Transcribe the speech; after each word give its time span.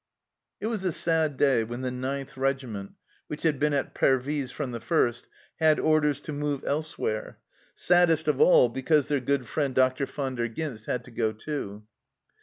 It 0.59 0.65
was 0.65 0.83
a 0.83 0.91
sad 0.91 1.37
day 1.37 1.63
when 1.63 1.81
the 1.81 1.91
9th 1.91 2.35
Regiment, 2.35 2.93
which 3.27 3.43
had 3.43 3.59
been 3.59 3.71
at 3.75 3.93
Pervyse 3.93 4.49
from 4.49 4.71
the 4.71 4.79
first, 4.79 5.27
had 5.57 5.79
orders 5.79 6.19
to 6.21 6.33
move 6.33 6.63
elsewhere, 6.65 7.37
saddest 7.75 8.27
of 8.27 8.41
all 8.41 8.67
because 8.67 9.09
their 9.09 9.19
good 9.19 9.45
friend 9.47 9.75
Dr. 9.75 10.07
Van 10.07 10.33
der 10.33 10.47
Ghinst 10.49 10.85
had 10.87 11.03
to 11.03 11.11
go 11.11 11.33
too. 11.33 11.85